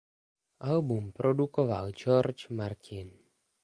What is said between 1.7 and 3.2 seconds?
George Martin.